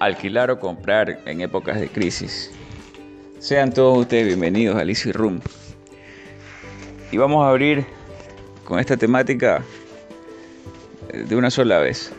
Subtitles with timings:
[0.00, 2.50] alquilar o comprar en épocas de crisis.
[3.38, 5.40] Sean todos ustedes bienvenidos a Easy Room.
[7.10, 7.84] Y vamos a abrir
[8.64, 9.62] con esta temática
[11.10, 12.12] eh, de una sola vez.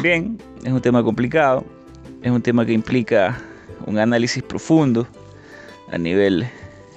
[0.00, 1.64] Bien, es un tema complicado,
[2.22, 3.40] es un tema que implica
[3.86, 5.06] un análisis profundo
[5.90, 6.46] a nivel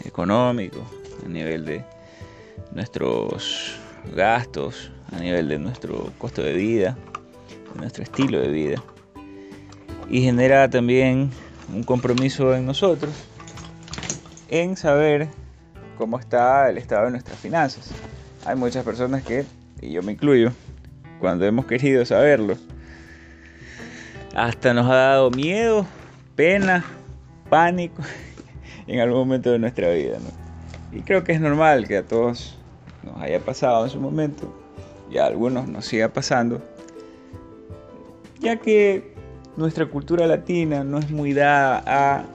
[0.05, 0.85] económico,
[1.25, 1.83] a nivel de
[2.73, 3.79] nuestros
[4.15, 6.97] gastos, a nivel de nuestro costo de vida,
[7.73, 8.83] de nuestro estilo de vida.
[10.09, 11.31] Y genera también
[11.73, 13.11] un compromiso en nosotros
[14.49, 15.29] en saber
[15.97, 17.89] cómo está el estado de nuestras finanzas.
[18.45, 19.45] Hay muchas personas que,
[19.81, 20.51] y yo me incluyo,
[21.19, 22.55] cuando hemos querido saberlo,
[24.35, 25.85] hasta nos ha dado miedo,
[26.35, 26.83] pena,
[27.49, 28.01] pánico
[28.87, 30.17] en algún momento de nuestra vida.
[30.91, 32.57] Y creo que es normal que a todos
[33.03, 34.53] nos haya pasado en su momento
[35.09, 36.61] y a algunos nos siga pasando,
[38.39, 39.12] ya que
[39.57, 42.25] nuestra cultura latina no es muy dada a,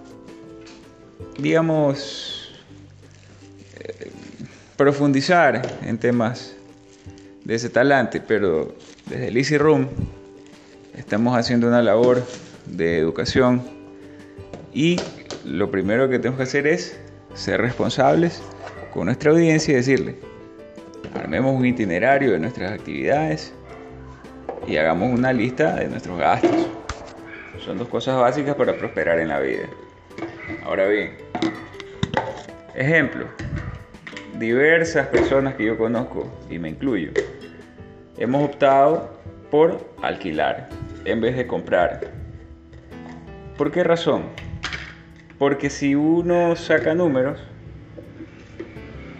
[1.39, 2.53] digamos,
[3.81, 4.11] eh,
[4.77, 6.57] profundizar en temas
[7.45, 8.75] de ese talante, pero
[9.07, 9.89] desde el Easy Room
[10.97, 12.23] estamos haciendo una labor
[12.67, 13.63] de educación
[14.73, 15.01] y
[15.45, 16.99] lo primero que tenemos que hacer es
[17.35, 18.43] ser responsables
[18.93, 20.17] con nuestra audiencia y decirle,
[21.15, 23.53] armemos un itinerario de nuestras actividades
[24.67, 26.69] y hagamos una lista de nuestros gastos.
[27.65, 29.67] Son dos cosas básicas para prosperar en la vida.
[30.65, 31.17] Ahora bien,
[32.75, 33.27] ejemplo,
[34.39, 37.11] diversas personas que yo conozco, y me incluyo,
[38.17, 39.19] hemos optado
[39.51, 40.69] por alquilar
[41.05, 42.01] en vez de comprar.
[43.57, 44.25] ¿Por qué razón?
[45.39, 47.41] Porque si uno saca números,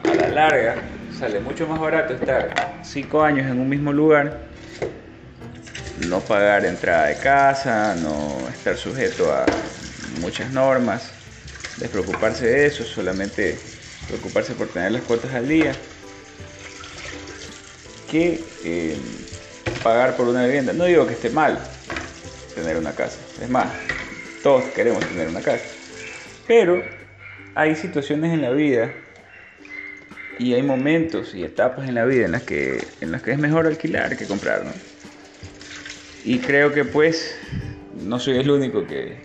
[0.05, 0.77] a la larga
[1.13, 4.39] sale mucho más barato estar 5 años en un mismo lugar,
[6.01, 9.47] no pagar entrada de casa, no estar sujeto a
[10.21, 11.13] muchas normas,
[11.79, 13.59] despreocuparse de eso, solamente
[14.09, 15.75] preocuparse por tener las cuotas al día,
[18.11, 18.97] que eh,
[19.83, 20.73] pagar por una vivienda.
[20.73, 21.59] No digo que esté mal
[22.55, 23.69] tener una casa, es más,
[24.43, 25.67] todos queremos tener una casa,
[26.47, 26.83] pero
[27.55, 28.91] hay situaciones en la vida
[30.39, 33.39] y hay momentos y etapas en la vida en las que, en las que es
[33.39, 34.73] mejor alquilar que comprar, ¿no?
[36.29, 37.39] Y creo que pues
[38.05, 39.17] no soy el único que,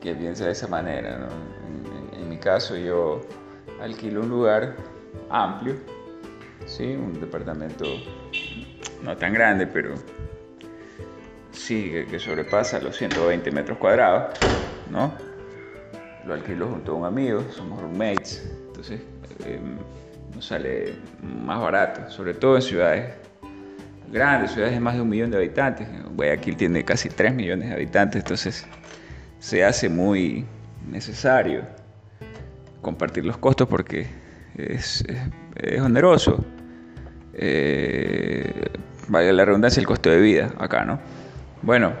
[0.00, 2.18] que piensa de esa manera, ¿no?
[2.18, 3.20] en, mi caso yo
[3.82, 4.74] alquilo un lugar
[5.28, 5.74] amplio,
[6.64, 6.94] ¿sí?
[6.94, 7.84] un departamento
[9.02, 9.96] no tan grande, pero
[11.52, 14.34] sí que, que sobrepasa los 120 metros cuadrados,
[14.90, 15.12] ¿no?
[16.24, 19.02] Lo alquilo junto a un amigo, somos roommates, entonces
[19.44, 19.60] eh,
[20.34, 23.25] nos sale más barato, sobre todo en ciudades
[24.12, 25.88] grandes, ciudades de más de un millón de habitantes.
[26.14, 28.66] Guayaquil tiene casi 3 millones de habitantes, entonces
[29.38, 30.44] se hace muy
[30.88, 31.62] necesario
[32.80, 34.06] compartir los costos porque
[34.56, 35.04] es,
[35.80, 36.44] oneroso.
[37.34, 38.70] Eh,
[39.08, 40.98] vaya la redundancia, el costo de vida acá, ¿no?
[41.62, 41.92] Bueno,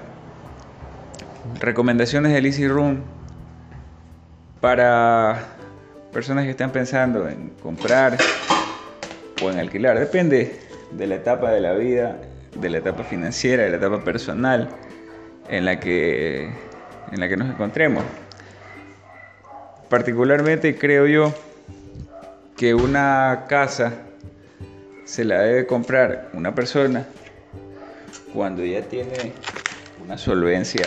[1.60, 3.00] recomendaciones del Easy Room
[4.60, 5.38] para
[6.12, 8.16] personas que están pensando en comprar
[9.42, 9.98] o en alquilar.
[9.98, 12.16] Depende de la etapa de la vida,
[12.54, 14.68] de la etapa financiera, de la etapa personal
[15.48, 16.44] en la que,
[17.12, 18.04] en la que nos encontremos.
[19.88, 21.34] Particularmente creo yo
[22.56, 23.92] que una casa
[25.04, 27.06] se la debe comprar una persona
[28.32, 29.32] cuando ya tiene
[30.04, 30.84] una solvencia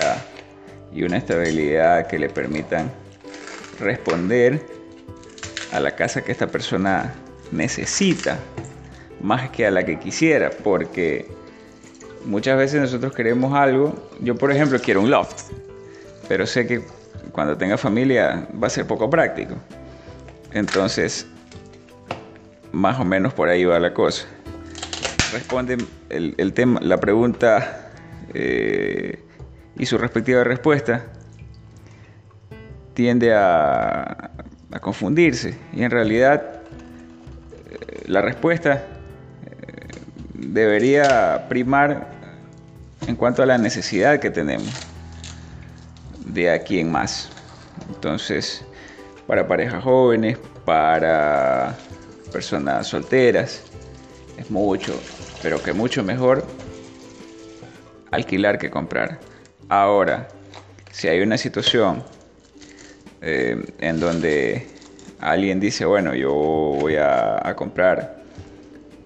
[0.94, 2.92] y una estabilidad que le permitan
[3.80, 4.60] responder
[5.72, 7.14] a la casa que esta persona
[7.52, 8.40] necesita
[9.22, 11.28] más que a la que quisiera, porque
[12.26, 15.52] muchas veces nosotros queremos algo, yo por ejemplo quiero un loft,
[16.28, 16.82] pero sé que
[17.32, 19.56] cuando tenga familia va a ser poco práctico.
[20.52, 21.28] Entonces,
[22.72, 24.28] más o menos por ahí va la cosa.
[25.32, 25.78] Responde
[26.10, 27.92] el, el tema, la pregunta
[28.34, 29.20] eh,
[29.78, 31.06] y su respectiva respuesta
[32.94, 34.32] tiende a,
[34.72, 35.56] a confundirse.
[35.74, 36.62] Y en realidad
[37.72, 38.86] eh, la respuesta
[40.40, 42.08] debería primar
[43.08, 44.70] en cuanto a la necesidad que tenemos
[46.26, 47.30] de aquí en más.
[47.90, 48.64] Entonces,
[49.28, 51.76] para parejas jóvenes, para
[52.32, 53.64] personas solteras,
[54.38, 55.00] es mucho,
[55.42, 56.46] pero que mucho mejor
[58.12, 59.20] alquilar que comprar.
[59.68, 60.28] Ahora,
[60.92, 62.04] si hay una situación
[63.22, 64.68] eh, en donde
[65.20, 68.24] alguien dice, bueno, yo voy a, a, comprar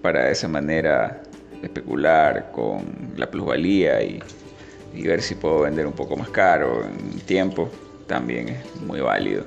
[0.00, 1.23] para de esa manera
[1.64, 4.22] especular con la plusvalía y
[5.02, 7.70] ver si puedo vender un poco más caro en tiempo
[8.06, 9.44] también es muy válido.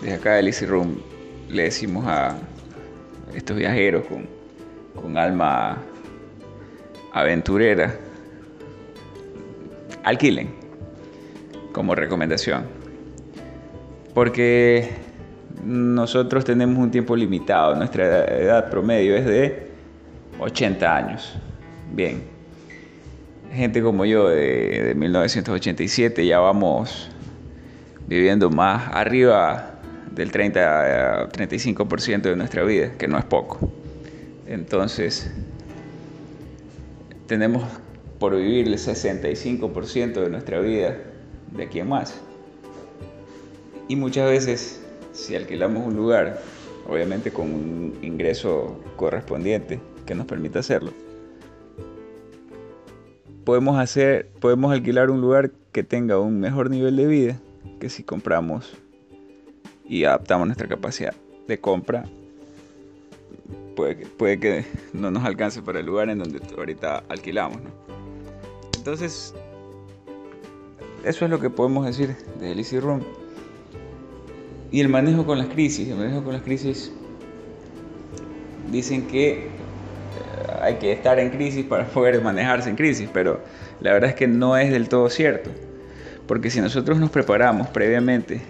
[0.00, 1.00] Desde acá del Easy Room
[1.48, 2.38] le decimos a
[3.34, 4.28] estos viajeros con,
[5.00, 5.82] con alma
[7.12, 7.94] aventurera,
[10.04, 10.50] alquilen
[11.72, 12.64] como recomendación.
[14.14, 14.88] Porque
[15.64, 19.67] nosotros tenemos un tiempo limitado, nuestra edad promedio es de
[20.38, 21.38] 80 años.
[21.92, 22.22] Bien,
[23.52, 27.10] gente como yo de, de 1987 ya vamos
[28.06, 29.74] viviendo más arriba
[30.12, 33.70] del 30 35% de nuestra vida, que no es poco.
[34.46, 35.30] Entonces,
[37.26, 37.64] tenemos
[38.18, 40.96] por vivir el 65% de nuestra vida
[41.52, 42.14] de aquí más.
[43.86, 44.82] Y muchas veces,
[45.12, 46.40] si alquilamos un lugar,
[46.88, 50.92] obviamente con un ingreso correspondiente que nos permita hacerlo,
[53.44, 57.40] podemos hacer, podemos alquilar un lugar que tenga un mejor nivel de vida
[57.78, 58.72] que si compramos
[59.86, 61.14] y adaptamos nuestra capacidad
[61.46, 62.06] de compra,
[63.76, 64.64] puede que, puede que
[64.94, 67.58] no nos alcance para el lugar en donde ahorita alquilamos.
[68.78, 69.34] Entonces,
[71.04, 73.02] eso es lo que podemos decir de Easy Room.
[74.72, 75.86] Y el manejo con las crisis.
[75.88, 76.92] El manejo con las crisis
[78.70, 79.48] dicen que
[80.60, 83.40] hay que estar en crisis para poder manejarse en crisis, pero
[83.80, 85.50] la verdad es que no es del todo cierto.
[86.26, 88.42] Porque si nosotros nos preparamos previamente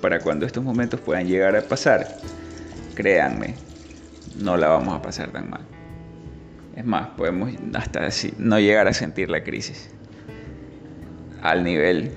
[0.00, 2.08] para cuando estos momentos puedan llegar a pasar,
[2.94, 3.54] créanme,
[4.36, 5.62] no la vamos a pasar tan mal.
[6.74, 9.90] Es más, podemos hasta no llegar a sentir la crisis
[11.42, 12.12] al nivel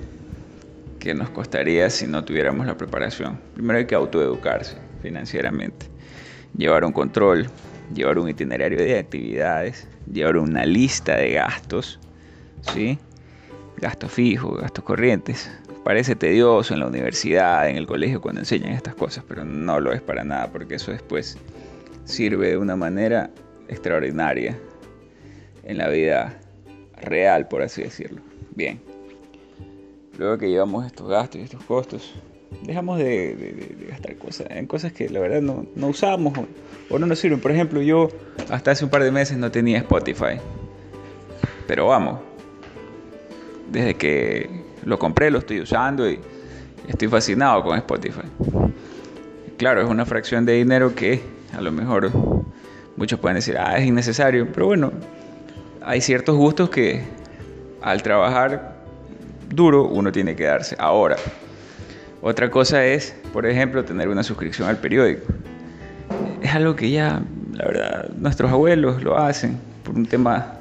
[0.98, 3.38] que nos costaría si no tuviéramos la preparación.
[3.54, 5.86] Primero hay que autoeducarse financieramente,
[6.56, 7.48] llevar un control,
[7.94, 12.00] llevar un itinerario de actividades, llevar una lista de gastos,
[12.74, 12.98] ¿sí?
[13.78, 15.50] gastos fijos, gastos corrientes.
[15.84, 19.92] Parece tedioso en la universidad, en el colegio cuando enseñan estas cosas, pero no lo
[19.92, 21.38] es para nada porque eso después
[22.04, 23.30] sirve de una manera
[23.68, 24.58] extraordinaria
[25.62, 26.40] en la vida
[26.96, 28.22] real, por así decirlo.
[28.54, 28.80] Bien,
[30.18, 32.14] luego que llevamos estos gastos y estos costos,
[32.62, 36.32] dejamos de, gastar cosas en cosas que la verdad no, no usamos
[36.90, 37.40] o no nos sirven.
[37.40, 38.08] Por ejemplo, yo
[38.50, 40.38] hasta hace un par de meses no tenía Spotify,
[41.66, 42.20] pero vamos,
[43.70, 46.18] desde que lo compré lo estoy usando y
[46.88, 48.22] estoy fascinado con Spotify.
[49.56, 51.20] Claro, es una fracción de dinero que
[51.56, 52.10] a lo mejor
[52.96, 54.92] muchos pueden decir, ah, es innecesario, pero bueno,
[55.82, 57.02] hay ciertos gustos que
[57.82, 58.76] al trabajar
[59.48, 60.76] duro uno tiene que darse.
[60.78, 61.16] Ahora,
[62.26, 65.26] otra cosa es, por ejemplo, tener una suscripción al periódico.
[66.42, 70.54] Es algo que ya, la verdad, nuestros abuelos lo hacen por un tema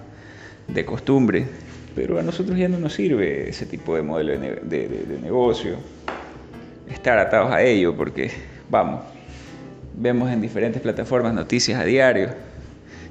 [0.68, 1.48] de costumbre
[1.96, 5.78] pero a nosotros ya no nos sirve ese tipo de modelo de, negocio,
[6.90, 8.30] estar atados a ello, porque
[8.70, 9.02] vamos,
[9.94, 12.30] vemos en diferentes plataformas noticias a diario.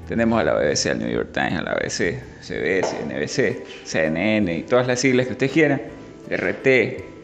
[0.07, 4.61] Tenemos a la BBC, al New York Times, a la ABC, CBS, NBC, CNN y
[4.61, 5.81] todas las siglas que ustedes quieran,
[6.29, 7.14] RT,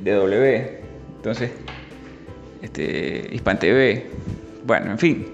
[0.00, 1.50] DW, entonces,
[2.62, 4.06] este, Hispan TV,
[4.64, 5.26] bueno, en fin,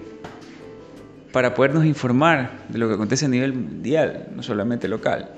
[1.31, 5.29] para podernos informar de lo que acontece a nivel mundial, no solamente local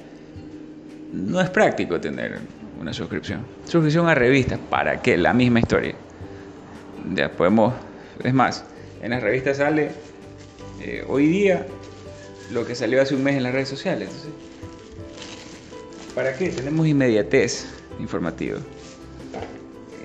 [1.15, 2.39] no es práctico tener
[2.79, 3.45] una suscripción.
[3.65, 5.17] Suscripción a revistas, ¿para qué?
[5.17, 5.95] La misma historia.
[7.13, 7.73] Ya podemos,
[8.23, 8.65] es más,
[9.01, 9.91] en las revistas sale
[10.81, 11.65] eh, hoy día
[12.51, 14.09] lo que salió hace un mes en las redes sociales.
[16.13, 16.49] ¿Para qué?
[16.49, 17.67] Tenemos inmediatez
[17.99, 18.59] informativa.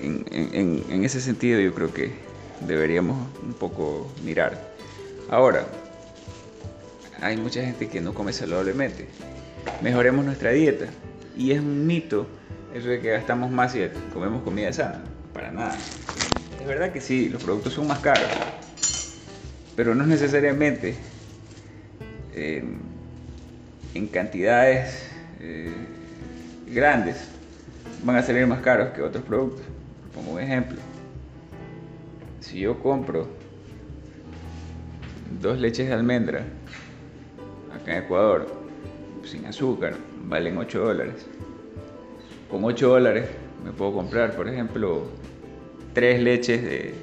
[0.03, 2.13] En, ese sentido yo creo que
[2.67, 4.71] deberíamos un poco mirar.
[5.29, 5.67] Ahora,
[7.21, 9.09] hay mucha gente que no come saludablemente
[9.81, 10.87] mejoremos nuestra dieta.
[11.37, 12.27] Y es un mito
[12.75, 15.01] eso de que gastamos más y comemos comida sana.
[15.33, 15.77] Para nada.
[16.61, 18.29] Es verdad que sí, los productos son más caros.
[19.77, 20.97] Pero no necesariamente
[22.35, 22.63] eh,
[23.95, 25.09] en cantidades
[25.41, 25.73] eh,
[26.67, 27.17] grandes
[28.05, 29.65] van a salir más caros que otros productos.
[30.15, 30.79] Como un ejemplo.
[32.41, 33.29] Si yo compro
[35.41, 36.45] dos leches de almendra
[37.75, 38.47] acá en Ecuador
[39.25, 41.27] sin azúcar, valen 8 dólares.
[42.51, 43.29] Con 8 dólares
[43.65, 45.07] me puedo comprar, por ejemplo,
[45.95, 46.95] 3 leches de,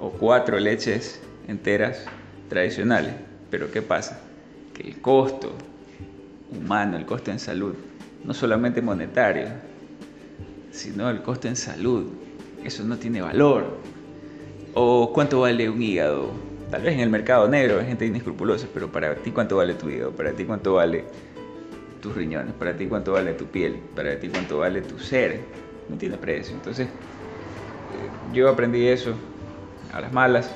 [0.00, 2.04] o 4 leches enteras
[2.48, 3.14] tradicionales.
[3.50, 4.20] Pero ¿qué pasa?
[4.74, 5.52] Que el costo
[6.50, 7.74] humano, el costo en salud,
[8.24, 9.48] no solamente monetario,
[10.70, 12.06] sino el costo en salud,
[12.64, 13.78] eso no tiene valor.
[14.74, 16.30] ¿O cuánto vale un hígado?
[16.70, 19.90] Tal vez en el mercado negro hay gente inescrupulosa, pero para ti cuánto vale tu
[19.90, 21.04] hígado, para ti cuánto vale
[22.00, 25.40] tus riñones, para ti cuánto vale tu piel, para ti cuánto vale tu ser.
[25.88, 26.54] No tiene precio.
[26.54, 29.14] Entonces, eh, yo aprendí eso
[29.92, 30.50] a las malas.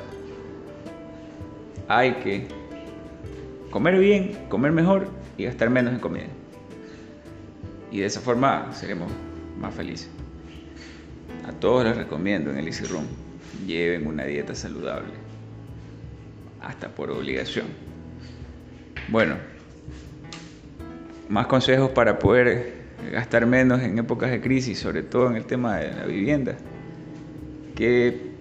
[1.88, 2.48] Hay que
[3.70, 6.26] comer bien, comer mejor y gastar menos en comida.
[7.90, 9.12] Y de esa forma seremos
[9.58, 10.15] más felices.
[11.60, 13.06] Todos les recomiendo en el Easy Room,
[13.66, 15.12] lleven una dieta saludable,
[16.60, 17.66] hasta por obligación.
[19.08, 19.36] Bueno,
[21.28, 22.75] más consejos para poder
[23.12, 26.56] gastar menos en épocas de crisis, sobre todo en el tema de la vivienda.
[27.75, 28.32] Que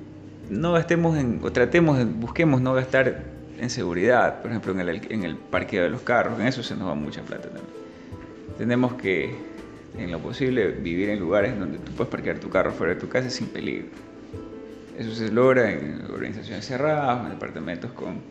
[0.50, 3.24] no gastemos en, o tratemos, busquemos no gastar
[3.60, 6.76] en seguridad, por ejemplo en el, en el parqueo de los carros, en eso se
[6.76, 7.66] nos va mucha plata también.
[8.58, 9.36] Tenemos que,
[9.98, 13.08] en lo posible, vivir en lugares donde tú puedes parquear tu carro fuera de tu
[13.08, 13.88] casa sin peligro.
[14.98, 18.22] Eso se logra en organizaciones cerradas, en departamentos con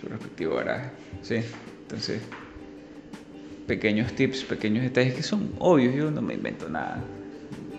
[0.00, 0.90] su respectivo garaje.
[1.22, 1.36] ¿sí?
[1.82, 2.20] Entonces,
[3.66, 7.02] pequeños tips, pequeños detalles que son obvios, yo no me invento nada.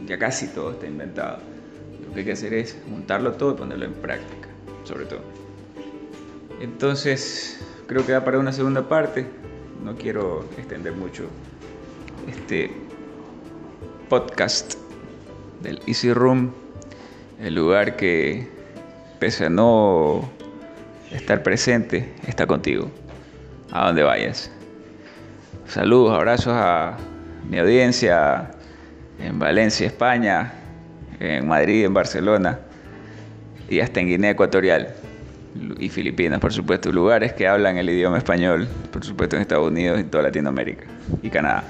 [0.07, 1.39] Ya casi todo está inventado.
[2.07, 4.47] Lo que hay que hacer es montarlo todo y ponerlo en práctica,
[4.83, 5.21] sobre todo.
[6.61, 9.25] Entonces, creo que va para una segunda parte.
[9.83, 11.27] No quiero extender mucho
[12.27, 12.71] este
[14.09, 14.73] podcast
[15.61, 16.51] del Easy Room,
[17.39, 18.47] el lugar que,
[19.19, 20.27] pese a no
[21.11, 22.89] estar presente, está contigo,
[23.71, 24.51] a donde vayas.
[25.67, 26.97] Saludos, abrazos a
[27.47, 28.49] mi audiencia
[29.19, 30.53] en Valencia, España,
[31.19, 32.59] en Madrid, en Barcelona
[33.69, 34.95] y hasta en Guinea Ecuatorial
[35.77, 39.99] y Filipinas, por supuesto, lugares que hablan el idioma español, por supuesto en Estados Unidos
[39.99, 40.85] y toda Latinoamérica
[41.21, 41.63] y Canadá.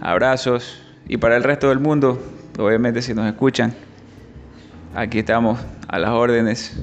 [0.00, 2.22] Abrazos y para el resto del mundo,
[2.58, 3.74] obviamente si nos escuchan,
[4.94, 6.80] aquí estamos a las órdenes,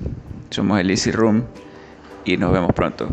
[0.49, 1.43] somos el Easy Room
[2.25, 3.09] y nos vemos pronto.